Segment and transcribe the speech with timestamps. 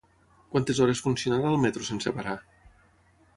[0.53, 2.35] Quantes hores funcionarà el metro sense parar?